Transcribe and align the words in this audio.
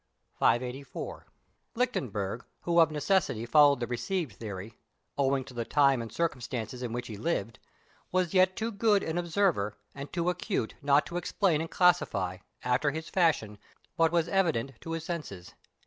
584. 0.39 1.27
Lichtenberg, 1.75 2.43
who 2.61 2.79
of 2.79 2.89
necessity 2.89 3.45
followed 3.45 3.79
the 3.79 3.85
received 3.85 4.31
theory, 4.31 4.73
owing 5.15 5.43
to 5.43 5.53
the 5.53 5.63
time 5.63 6.01
and 6.01 6.11
circumstances 6.11 6.81
in 6.81 6.91
which 6.91 7.05
he 7.05 7.17
lived, 7.17 7.59
was 8.11 8.33
yet 8.33 8.55
too 8.55 8.71
good 8.71 9.03
an 9.03 9.19
observer, 9.19 9.77
and 9.93 10.11
too 10.11 10.31
acute 10.31 10.73
not 10.81 11.05
to 11.05 11.17
explain 11.17 11.61
and 11.61 11.69
classify, 11.69 12.37
after 12.63 12.89
his 12.89 13.09
fashion, 13.09 13.59
what 13.95 14.11
was 14.11 14.27
evident 14.27 14.71
to 14.81 14.93
his 14.93 15.05
senses. 15.05 15.53